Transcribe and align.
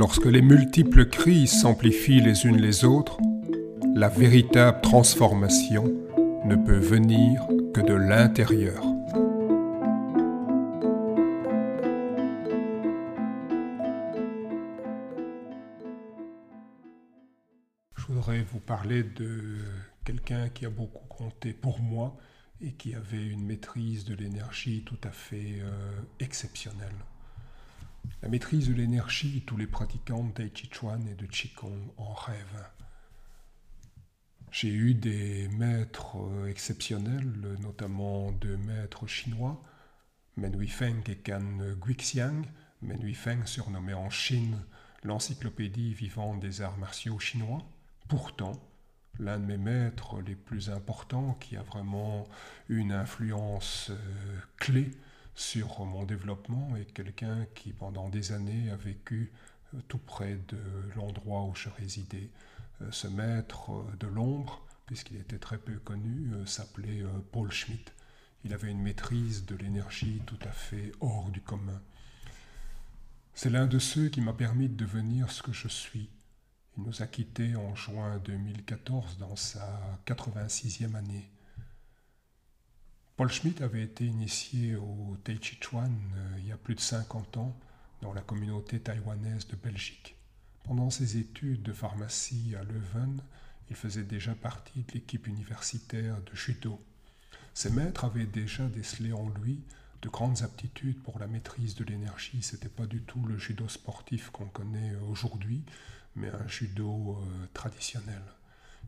Lorsque 0.00 0.24
les 0.24 0.40
multiples 0.40 1.10
crises 1.10 1.60
s'amplifient 1.60 2.22
les 2.22 2.46
unes 2.46 2.56
les 2.56 2.86
autres, 2.86 3.18
la 3.94 4.08
véritable 4.08 4.80
transformation 4.80 5.84
ne 6.46 6.56
peut 6.56 6.78
venir 6.78 7.46
que 7.74 7.82
de 7.82 7.92
l'intérieur. 7.92 8.82
Je 17.98 18.06
voudrais 18.06 18.42
vous 18.42 18.60
parler 18.60 19.02
de 19.02 19.58
quelqu'un 20.06 20.48
qui 20.48 20.64
a 20.64 20.70
beaucoup 20.70 21.06
compté 21.10 21.52
pour 21.52 21.78
moi 21.78 22.16
et 22.62 22.72
qui 22.72 22.94
avait 22.94 23.26
une 23.26 23.44
maîtrise 23.44 24.06
de 24.06 24.14
l'énergie 24.14 24.82
tout 24.82 25.00
à 25.04 25.10
fait 25.10 25.58
euh, 25.60 26.00
exceptionnelle. 26.20 26.96
La 28.22 28.28
maîtrise 28.28 28.68
de 28.68 28.74
l'énergie, 28.74 29.44
tous 29.46 29.56
les 29.56 29.66
pratiquants 29.66 30.24
de 30.24 30.32
Tai 30.32 30.50
Chi 30.54 30.68
Chuan 30.70 31.08
et 31.08 31.14
de 31.14 31.24
Qigong 31.24 31.94
en 31.96 32.12
rêvent. 32.12 32.66
J'ai 34.50 34.68
eu 34.68 34.92
des 34.92 35.48
maîtres 35.48 36.18
euh, 36.18 36.48
exceptionnels, 36.48 37.32
notamment 37.60 38.30
deux 38.32 38.58
maîtres 38.58 39.06
chinois, 39.06 39.62
Men 40.36 40.54
Huifeng 40.54 41.02
et 41.08 41.16
Kan 41.16 41.60
Guixiang. 41.80 42.42
Men 42.82 43.02
Huifeng 43.02 43.46
surnommé 43.46 43.94
en 43.94 44.10
Chine 44.10 44.58
l'encyclopédie 45.02 45.94
vivante 45.94 46.40
des 46.40 46.60
arts 46.60 46.76
martiaux 46.76 47.18
chinois. 47.18 47.62
Pourtant, 48.08 48.52
l'un 49.18 49.38
de 49.38 49.46
mes 49.46 49.56
maîtres 49.56 50.20
les 50.20 50.34
plus 50.34 50.68
importants 50.68 51.34
qui 51.40 51.56
a 51.56 51.62
vraiment 51.62 52.28
une 52.68 52.92
influence 52.92 53.90
euh, 53.90 54.38
clé 54.58 54.90
sur 55.34 55.84
mon 55.84 56.04
développement 56.04 56.76
et 56.76 56.84
quelqu'un 56.84 57.46
qui 57.54 57.72
pendant 57.72 58.08
des 58.08 58.32
années 58.32 58.70
a 58.70 58.76
vécu 58.76 59.32
euh, 59.74 59.78
tout 59.88 59.98
près 59.98 60.38
de 60.48 60.58
l'endroit 60.96 61.44
où 61.44 61.54
je 61.54 61.68
résidais. 61.68 62.30
Euh, 62.82 62.90
ce 62.90 63.06
maître 63.06 63.72
euh, 63.72 63.96
de 63.98 64.06
l'ombre, 64.06 64.62
puisqu'il 64.86 65.16
était 65.16 65.38
très 65.38 65.58
peu 65.58 65.78
connu, 65.78 66.32
s'appelait 66.46 67.04
Paul 67.30 67.52
Schmidt. 67.52 67.92
Il 68.44 68.52
avait 68.52 68.70
une 68.70 68.80
maîtrise 68.80 69.46
de 69.46 69.54
l'énergie 69.54 70.20
tout 70.26 70.38
à 70.42 70.50
fait 70.50 70.90
hors 71.00 71.30
du 71.30 71.40
commun. 71.40 71.80
C'est 73.34 73.50
l'un 73.50 73.66
de 73.66 73.78
ceux 73.78 74.08
qui 74.08 74.20
m'a 74.20 74.32
permis 74.32 74.68
de 74.68 74.74
devenir 74.74 75.30
ce 75.30 75.42
que 75.42 75.52
je 75.52 75.68
suis. 75.68 76.10
Il 76.76 76.82
nous 76.82 77.02
a 77.02 77.06
quittés 77.06 77.54
en 77.54 77.76
juin 77.76 78.18
2014 78.24 79.18
dans 79.18 79.36
sa 79.36 79.80
86e 80.06 80.96
année. 80.96 81.30
Paul 83.20 83.30
Schmidt 83.30 83.62
avait 83.62 83.82
été 83.82 84.06
initié 84.06 84.76
au 84.76 85.14
Tai 85.24 85.38
Chi 85.42 85.58
Chuan 85.60 85.92
euh, 86.16 86.38
il 86.38 86.46
y 86.48 86.52
a 86.52 86.56
plus 86.56 86.74
de 86.74 86.80
50 86.80 87.36
ans 87.36 87.54
dans 88.00 88.14
la 88.14 88.22
communauté 88.22 88.80
taïwanaise 88.80 89.46
de 89.46 89.56
Belgique. 89.56 90.16
Pendant 90.64 90.88
ses 90.88 91.18
études 91.18 91.62
de 91.62 91.74
pharmacie 91.74 92.54
à 92.58 92.64
Leuven, 92.64 93.20
il 93.68 93.76
faisait 93.76 94.04
déjà 94.04 94.34
partie 94.34 94.84
de 94.84 94.92
l'équipe 94.94 95.26
universitaire 95.26 96.16
de 96.22 96.34
judo. 96.34 96.80
Ses 97.52 97.68
maîtres 97.68 98.06
avaient 98.06 98.24
déjà 98.24 98.66
décelé 98.68 99.12
en 99.12 99.28
lui 99.28 99.60
de 100.00 100.08
grandes 100.08 100.40
aptitudes 100.40 101.02
pour 101.02 101.18
la 101.18 101.26
maîtrise 101.26 101.74
de 101.74 101.84
l'énergie. 101.84 102.40
Ce 102.40 102.56
n'était 102.56 102.70
pas 102.70 102.86
du 102.86 103.02
tout 103.02 103.22
le 103.26 103.36
judo 103.36 103.68
sportif 103.68 104.30
qu'on 104.30 104.46
connaît 104.46 104.94
aujourd'hui, 105.10 105.62
mais 106.16 106.30
un 106.30 106.48
judo 106.48 107.18
euh, 107.20 107.46
traditionnel. 107.52 108.22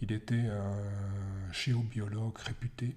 Il 0.00 0.12
était 0.12 0.46
un 0.46 1.52
géobiologue 1.52 2.38
réputé 2.38 2.96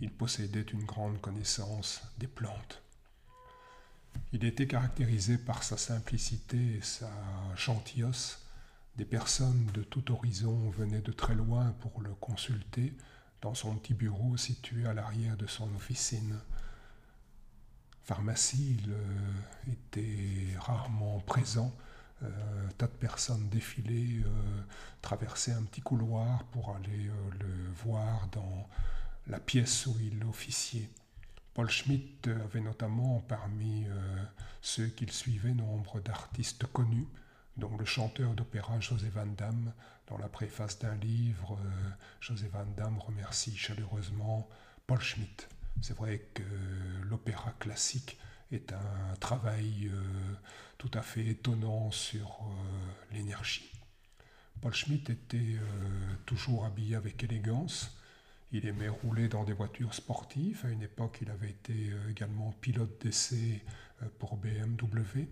il 0.00 0.10
possédait 0.10 0.62
une 0.62 0.84
grande 0.84 1.20
connaissance 1.20 2.02
des 2.18 2.26
plantes. 2.26 2.82
Il 4.32 4.44
était 4.44 4.66
caractérisé 4.66 5.38
par 5.38 5.62
sa 5.62 5.76
simplicité 5.76 6.76
et 6.76 6.82
sa 6.82 7.10
gentillesse. 7.56 8.42
Des 8.96 9.04
personnes 9.04 9.66
de 9.74 9.82
tout 9.82 10.10
horizon 10.10 10.70
venaient 10.70 11.00
de 11.00 11.12
très 11.12 11.34
loin 11.34 11.74
pour 11.80 12.00
le 12.00 12.14
consulter 12.14 12.94
dans 13.42 13.54
son 13.54 13.74
petit 13.76 13.94
bureau 13.94 14.36
situé 14.36 14.86
à 14.86 14.94
l'arrière 14.94 15.36
de 15.36 15.46
son 15.46 15.72
officine. 15.74 16.38
Pharmacie, 18.04 18.78
il 18.82 18.92
euh, 18.92 19.72
était 19.72 20.56
rarement 20.58 21.20
présent. 21.20 21.74
Euh, 22.22 22.68
tas 22.78 22.86
de 22.86 22.92
personnes 22.92 23.48
défilaient, 23.48 24.24
euh, 24.24 24.62
traversaient 25.02 25.52
un 25.52 25.64
petit 25.64 25.82
couloir 25.82 26.44
pour 26.44 26.74
aller 26.74 27.10
le 27.38 27.72
voir 27.84 28.28
dans 28.28 28.66
la 29.26 29.40
pièce 29.40 29.86
où 29.86 29.96
il 30.00 30.24
officiait. 30.24 30.88
Paul 31.54 31.70
Schmidt 31.70 32.30
avait 32.44 32.60
notamment 32.60 33.20
parmi 33.20 33.86
euh, 33.86 34.24
ceux 34.60 34.88
qu'il 34.88 35.10
suivait 35.10 35.54
nombre 35.54 36.00
d'artistes 36.00 36.66
connus, 36.66 37.06
dont 37.56 37.76
le 37.76 37.84
chanteur 37.84 38.34
d'opéra 38.34 38.78
José 38.80 39.08
Van 39.08 39.26
Damme. 39.26 39.72
Dans 40.06 40.18
la 40.18 40.28
préface 40.28 40.78
d'un 40.78 40.94
livre, 40.96 41.58
euh, 41.58 41.90
José 42.20 42.46
Van 42.48 42.66
Damme 42.76 42.98
remercie 42.98 43.56
chaleureusement 43.56 44.48
Paul 44.86 45.00
Schmidt. 45.00 45.48
C'est 45.80 45.96
vrai 45.96 46.28
que 46.34 46.42
l'opéra 47.04 47.52
classique 47.58 48.18
est 48.52 48.72
un 48.72 49.16
travail 49.18 49.90
euh, 49.92 50.34
tout 50.78 50.90
à 50.94 51.02
fait 51.02 51.26
étonnant 51.26 51.90
sur 51.90 52.44
l'énergie. 53.12 53.72
Paul 54.60 54.74
Schmidt 54.74 55.10
était 55.10 55.58
toujours 56.24 56.64
habillé 56.64 56.96
avec 56.96 57.22
élégance, 57.24 57.96
il 58.52 58.66
aimait 58.66 58.88
rouler 58.88 59.28
dans 59.28 59.44
des 59.44 59.52
voitures 59.52 59.94
sportives. 59.94 60.64
À 60.64 60.68
une 60.70 60.82
époque, 60.82 61.18
il 61.22 61.30
avait 61.30 61.50
été 61.50 61.90
euh, 61.90 62.10
également 62.10 62.52
pilote 62.60 63.02
d'essai 63.02 63.62
euh, 64.02 64.06
pour 64.18 64.36
BMW. 64.36 65.26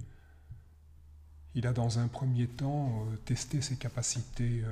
Il 1.54 1.66
a 1.66 1.72
dans 1.72 2.00
un 2.00 2.08
premier 2.08 2.48
temps 2.48 3.06
euh, 3.06 3.16
testé 3.18 3.60
ses 3.60 3.76
capacités 3.76 4.64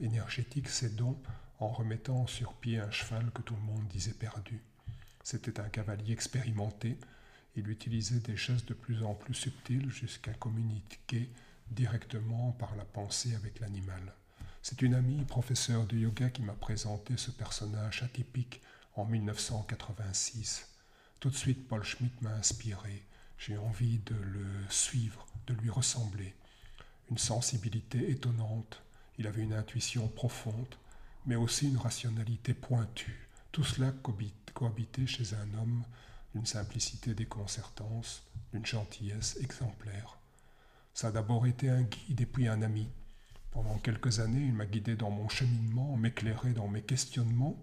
énergétiques, 0.00 0.68
ses 0.68 0.90
dons, 0.90 1.18
en 1.60 1.68
remettant 1.68 2.26
sur 2.26 2.54
pied 2.54 2.78
un 2.78 2.90
cheval 2.90 3.30
que 3.32 3.42
tout 3.42 3.54
le 3.54 3.60
monde 3.60 3.86
disait 3.88 4.14
perdu. 4.14 4.60
C'était 5.22 5.60
un 5.60 5.68
cavalier 5.68 6.12
expérimenté. 6.12 6.96
Il 7.54 7.68
utilisait 7.68 8.20
des 8.20 8.36
gestes 8.36 8.68
de 8.70 8.74
plus 8.74 9.02
en 9.04 9.14
plus 9.14 9.34
subtils 9.34 9.90
jusqu'à 9.90 10.32
communiquer 10.32 11.28
directement 11.70 12.52
par 12.52 12.74
la 12.76 12.84
pensée 12.84 13.34
avec 13.34 13.60
l'animal. 13.60 14.14
C'est 14.62 14.80
une 14.80 14.94
amie, 14.94 15.24
professeure 15.24 15.86
de 15.86 15.96
yoga, 15.96 16.30
qui 16.30 16.42
m'a 16.42 16.52
présenté 16.52 17.16
ce 17.16 17.32
personnage 17.32 18.04
atypique 18.04 18.62
en 18.94 19.04
1986. 19.04 20.68
Tout 21.18 21.30
de 21.30 21.36
suite, 21.36 21.66
Paul 21.66 21.82
Schmidt 21.82 22.14
m'a 22.20 22.30
inspiré. 22.34 23.02
J'ai 23.38 23.56
envie 23.56 23.98
de 24.06 24.14
le 24.14 24.46
suivre, 24.68 25.26
de 25.48 25.54
lui 25.54 25.68
ressembler. 25.68 26.36
Une 27.10 27.18
sensibilité 27.18 28.08
étonnante, 28.12 28.80
il 29.18 29.26
avait 29.26 29.42
une 29.42 29.52
intuition 29.52 30.06
profonde, 30.06 30.76
mais 31.26 31.34
aussi 31.34 31.66
une 31.66 31.76
rationalité 31.76 32.54
pointue. 32.54 33.28
Tout 33.50 33.64
cela 33.64 33.92
cohabitait 34.54 35.06
chez 35.08 35.34
un 35.34 35.58
homme 35.58 35.84
d'une 36.34 36.46
simplicité 36.46 37.14
déconcertante, 37.14 38.22
d'une 38.52 38.64
gentillesse 38.64 39.36
exemplaire. 39.40 40.18
Ça 40.94 41.08
a 41.08 41.10
d'abord 41.10 41.48
été 41.48 41.68
un 41.68 41.82
guide 41.82 42.20
et 42.20 42.26
puis 42.26 42.46
un 42.46 42.62
ami. 42.62 42.88
Pendant 43.52 43.78
quelques 43.78 44.20
années, 44.20 44.46
il 44.46 44.54
m'a 44.54 44.64
guidé 44.64 44.96
dans 44.96 45.10
mon 45.10 45.28
cheminement, 45.28 45.96
m'éclairait 45.96 46.54
dans 46.54 46.68
mes 46.68 46.82
questionnements. 46.82 47.62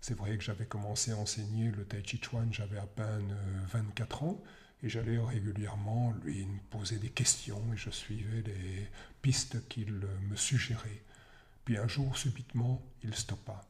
C'est 0.00 0.14
vrai 0.16 0.38
que 0.38 0.42
j'avais 0.42 0.64
commencé 0.64 1.12
à 1.12 1.18
enseigner 1.18 1.70
le 1.70 1.84
Tai 1.84 2.02
Chi 2.04 2.18
Chuan, 2.20 2.50
j'avais 2.50 2.78
à 2.78 2.86
peine 2.86 3.36
24 3.68 4.22
euh, 4.22 4.26
ans, 4.26 4.42
et 4.82 4.88
j'allais 4.88 5.18
régulièrement 5.18 6.12
lui 6.24 6.46
poser 6.70 6.96
des 6.96 7.10
questions 7.10 7.62
et 7.74 7.76
je 7.76 7.90
suivais 7.90 8.40
les 8.40 8.88
pistes 9.20 9.68
qu'il 9.68 9.92
me 9.92 10.36
suggérait. 10.36 11.02
Puis 11.66 11.76
un 11.76 11.86
jour, 11.86 12.16
subitement, 12.16 12.80
il 13.02 13.14
stoppa. 13.14 13.68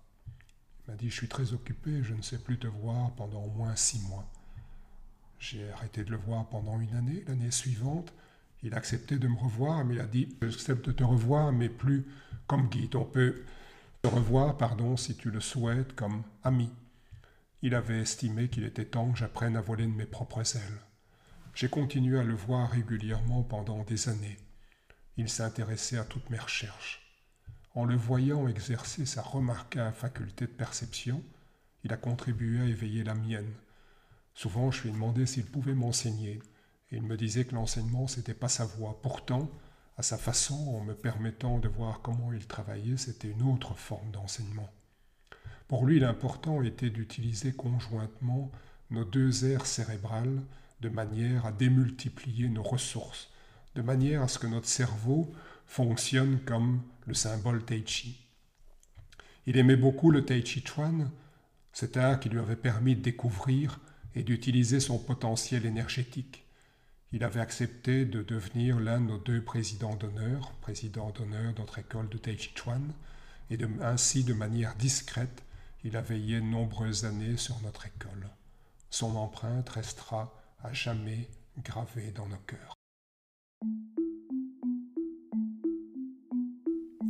Il 0.86 0.92
m'a 0.92 0.96
dit 0.96 1.10
Je 1.10 1.16
suis 1.16 1.28
très 1.28 1.52
occupé, 1.52 2.04
je 2.04 2.14
ne 2.14 2.22
sais 2.22 2.38
plus 2.38 2.58
te 2.58 2.68
voir 2.68 3.10
pendant 3.16 3.42
au 3.42 3.50
moins 3.50 3.74
six 3.74 4.00
mois. 4.02 4.30
J'ai 5.40 5.68
arrêté 5.72 6.04
de 6.04 6.10
le 6.10 6.18
voir 6.18 6.48
pendant 6.48 6.78
une 6.78 6.94
année. 6.94 7.24
L'année 7.26 7.50
suivante, 7.50 8.12
il 8.62 8.74
a 8.74 8.76
accepté 8.76 9.18
de 9.18 9.28
me 9.28 9.36
revoir, 9.36 9.84
mais 9.84 9.94
il 9.94 10.00
a 10.00 10.06
dit 10.06 10.36
J'accepte 10.42 10.86
de 10.86 10.92
te 10.92 11.04
revoir, 11.04 11.52
mais 11.52 11.68
plus 11.68 12.06
comme 12.46 12.68
guide. 12.68 12.96
On 12.96 13.04
peut 13.04 13.44
te 14.02 14.08
revoir, 14.08 14.56
pardon, 14.56 14.96
si 14.96 15.16
tu 15.16 15.30
le 15.30 15.40
souhaites, 15.40 15.94
comme 15.94 16.22
ami. 16.42 16.70
Il 17.62 17.74
avait 17.74 18.00
estimé 18.00 18.48
qu'il 18.48 18.64
était 18.64 18.84
temps 18.84 19.12
que 19.12 19.18
j'apprenne 19.18 19.56
à 19.56 19.60
voler 19.60 19.86
de 19.86 19.92
mes 19.92 20.06
propres 20.06 20.56
ailes. 20.56 20.80
J'ai 21.54 21.68
continué 21.68 22.18
à 22.18 22.24
le 22.24 22.34
voir 22.34 22.70
régulièrement 22.70 23.42
pendant 23.42 23.82
des 23.84 24.08
années. 24.08 24.38
Il 25.16 25.28
s'intéressait 25.28 25.98
à 25.98 26.04
toutes 26.04 26.30
mes 26.30 26.38
recherches. 26.38 27.02
En 27.74 27.84
le 27.84 27.96
voyant 27.96 28.48
exercer 28.48 29.06
sa 29.06 29.22
remarquable 29.22 29.94
faculté 29.94 30.46
de 30.46 30.50
perception, 30.50 31.22
il 31.84 31.92
a 31.92 31.96
contribué 31.96 32.60
à 32.60 32.64
éveiller 32.64 33.04
la 33.04 33.14
mienne. 33.14 33.52
Souvent, 34.34 34.70
je 34.70 34.82
lui 34.82 34.88
ai 34.90 34.92
demandé 34.92 35.26
s'il 35.26 35.46
pouvait 35.46 35.74
m'enseigner 35.74 36.40
il 36.92 37.02
me 37.02 37.16
disait 37.16 37.44
que 37.44 37.54
l'enseignement, 37.54 38.06
c'était 38.06 38.34
pas 38.34 38.48
sa 38.48 38.64
voie. 38.64 39.00
Pourtant, 39.02 39.50
à 39.96 40.02
sa 40.02 40.18
façon, 40.18 40.54
en 40.74 40.80
me 40.82 40.94
permettant 40.94 41.58
de 41.58 41.68
voir 41.68 42.00
comment 42.02 42.32
il 42.32 42.46
travaillait, 42.46 42.96
c'était 42.96 43.30
une 43.30 43.42
autre 43.42 43.74
forme 43.74 44.10
d'enseignement. 44.10 44.70
Pour 45.68 45.86
lui, 45.86 46.00
l'important 46.00 46.62
était 46.62 46.90
d'utiliser 46.90 47.52
conjointement 47.52 48.50
nos 48.90 49.04
deux 49.04 49.44
aires 49.44 49.66
cérébrales 49.66 50.42
de 50.80 50.88
manière 50.88 51.46
à 51.46 51.52
démultiplier 51.52 52.48
nos 52.48 52.62
ressources, 52.62 53.30
de 53.74 53.82
manière 53.82 54.22
à 54.22 54.28
ce 54.28 54.38
que 54.38 54.46
notre 54.46 54.66
cerveau 54.68 55.32
fonctionne 55.66 56.40
comme 56.40 56.82
le 57.06 57.14
symbole 57.14 57.64
Tai 57.64 57.84
Chi. 57.86 58.26
Il 59.46 59.56
aimait 59.56 59.76
beaucoup 59.76 60.10
le 60.10 60.24
Tai 60.24 60.44
Chi 60.44 60.64
Chuan, 60.64 61.10
cet 61.72 61.96
art 61.96 62.18
qui 62.18 62.28
lui 62.28 62.40
avait 62.40 62.56
permis 62.56 62.96
de 62.96 63.02
découvrir 63.02 63.78
et 64.16 64.22
d'utiliser 64.22 64.80
son 64.80 64.98
potentiel 64.98 65.66
énergétique. 65.66 66.44
Il 67.12 67.24
avait 67.24 67.40
accepté 67.40 68.04
de 68.04 68.22
devenir 68.22 68.78
l'un 68.78 69.00
de 69.00 69.06
nos 69.06 69.18
deux 69.18 69.42
présidents 69.42 69.96
d'honneur, 69.96 70.52
président 70.60 71.10
d'honneur 71.10 71.52
de 71.54 71.58
notre 71.58 71.80
école 71.80 72.08
de 72.08 72.16
Tai 72.16 72.38
Chi 72.38 72.52
Chuan, 72.54 72.92
et 73.50 73.58
ainsi 73.82 74.22
de 74.22 74.32
manière 74.32 74.76
discrète, 74.76 75.42
il 75.82 75.96
a 75.96 76.02
veillé 76.02 76.40
nombreuses 76.40 77.04
années 77.04 77.36
sur 77.36 77.60
notre 77.62 77.86
école. 77.86 78.28
Son 78.90 79.16
empreinte 79.16 79.68
restera 79.70 80.32
à 80.62 80.72
jamais 80.72 81.28
gravée 81.64 82.12
dans 82.12 82.28
nos 82.28 82.36
cœurs. 82.46 82.74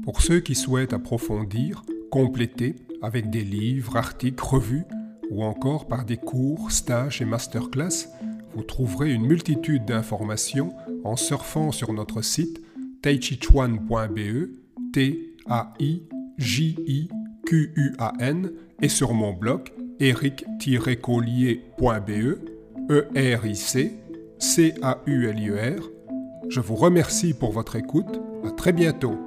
Pour 0.02 0.22
ceux 0.22 0.40
qui 0.40 0.54
souhaitent 0.54 0.94
approfondir, 0.94 1.82
compléter 2.10 2.76
avec 3.02 3.28
des 3.28 3.44
livres, 3.44 3.96
articles, 3.96 4.42
revues 4.42 4.84
ou 5.30 5.44
encore 5.44 5.88
par 5.88 6.06
des 6.06 6.16
cours, 6.16 6.72
stages 6.72 7.20
et 7.20 7.26
masterclass, 7.26 8.08
vous 8.54 8.62
trouverez 8.62 9.12
une 9.12 9.26
multitude 9.26 9.84
d'informations 9.84 10.72
en 11.04 11.16
surfant 11.16 11.72
sur 11.72 11.92
notre 11.92 12.22
site 12.22 12.62
taichichuan.be, 13.02 14.48
t 14.92 15.34
a 15.48 15.72
i 15.78 16.02
j 16.38 16.76
i 16.86 17.08
q 17.46 17.72
u 17.76 17.94
a 17.98 18.12
n 18.20 18.50
et 18.82 18.88
sur 18.88 19.14
mon 19.14 19.32
blog 19.32 19.70
eric-collier.be, 20.00 22.38
e 22.90 23.08
r 23.14 23.46
i 23.46 23.54
c 23.54 23.92
c 24.38 24.74
a 24.82 24.98
u 25.06 25.28
l 25.28 25.38
i 25.38 25.50
e. 25.50 25.76
Je 26.48 26.60
vous 26.60 26.76
remercie 26.76 27.34
pour 27.34 27.52
votre 27.52 27.76
écoute. 27.76 28.20
À 28.44 28.50
très 28.50 28.72
bientôt. 28.72 29.18